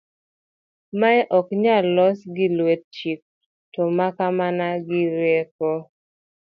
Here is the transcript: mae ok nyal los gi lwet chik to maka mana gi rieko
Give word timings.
mae 0.99 1.21
ok 1.37 1.47
nyal 1.63 1.85
los 1.95 2.19
gi 2.35 2.47
lwet 2.57 2.83
chik 2.95 3.21
to 3.73 3.81
maka 3.97 4.25
mana 4.39 4.67
gi 4.87 5.01
rieko 5.17 5.71